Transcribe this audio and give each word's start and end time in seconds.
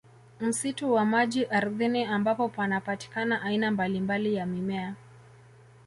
Msitu 0.39 0.93
wa 0.93 1.05
maji 1.05 1.45
ardhini 1.45 2.03
ambapo 2.05 2.49
panapatikana 2.49 3.41
aina 3.41 3.71
mbalimbali 3.71 4.33
ya 4.35 4.45
mimea 4.45 4.95